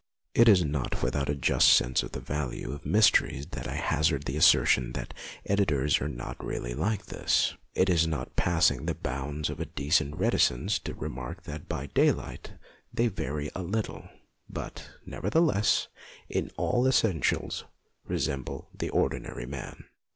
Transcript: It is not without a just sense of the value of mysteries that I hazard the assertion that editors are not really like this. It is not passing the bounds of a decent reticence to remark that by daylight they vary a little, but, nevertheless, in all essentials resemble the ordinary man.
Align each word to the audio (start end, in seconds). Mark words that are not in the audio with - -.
It 0.33 0.49
is 0.49 0.65
not 0.65 1.03
without 1.03 1.29
a 1.29 1.35
just 1.35 1.67
sense 1.67 2.01
of 2.01 2.13
the 2.13 2.19
value 2.19 2.71
of 2.71 2.87
mysteries 2.87 3.45
that 3.51 3.67
I 3.67 3.75
hazard 3.75 4.23
the 4.25 4.35
assertion 4.35 4.93
that 4.93 5.13
editors 5.45 6.01
are 6.01 6.09
not 6.09 6.43
really 6.43 6.73
like 6.73 7.05
this. 7.05 7.53
It 7.75 7.87
is 7.87 8.07
not 8.07 8.35
passing 8.35 8.87
the 8.87 8.95
bounds 8.95 9.47
of 9.51 9.59
a 9.59 9.65
decent 9.67 10.15
reticence 10.15 10.79
to 10.79 10.95
remark 10.95 11.43
that 11.43 11.69
by 11.69 11.85
daylight 11.85 12.53
they 12.91 13.09
vary 13.09 13.51
a 13.53 13.61
little, 13.61 14.09
but, 14.49 14.89
nevertheless, 15.05 15.87
in 16.27 16.49
all 16.57 16.87
essentials 16.87 17.65
resemble 18.03 18.69
the 18.73 18.89
ordinary 18.89 19.45
man. 19.45 19.83